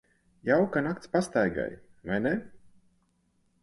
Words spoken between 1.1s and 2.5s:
pastaigai, vai ne?